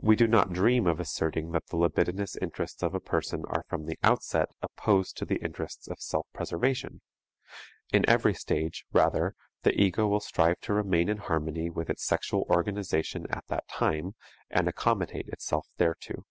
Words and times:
We 0.00 0.14
do 0.14 0.28
not 0.28 0.52
dream 0.52 0.86
of 0.86 1.00
asserting 1.00 1.50
that 1.50 1.66
the 1.66 1.76
libidinous 1.76 2.36
interests 2.36 2.84
of 2.84 2.94
a 2.94 3.00
person 3.00 3.42
are 3.48 3.64
from 3.68 3.86
the 3.86 3.98
outset 4.00 4.48
opposed 4.62 5.16
to 5.16 5.24
the 5.24 5.42
interests 5.42 5.88
of 5.88 5.98
self 6.00 6.28
preservation; 6.32 7.00
in 7.92 8.08
every 8.08 8.32
stage, 8.32 8.84
rather, 8.92 9.34
the 9.64 9.72
ego 9.74 10.06
will 10.06 10.20
strive 10.20 10.60
to 10.60 10.72
remain 10.72 11.08
in 11.08 11.16
harmony 11.16 11.68
with 11.68 11.90
its 11.90 12.04
sexual 12.04 12.46
organization 12.48 13.26
at 13.28 13.48
that 13.48 13.66
time, 13.66 14.14
and 14.50 14.68
accommodate 14.68 15.26
itself 15.30 15.66
thereto. 15.78 16.22